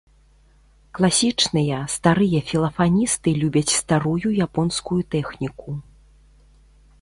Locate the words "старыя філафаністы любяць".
1.95-3.75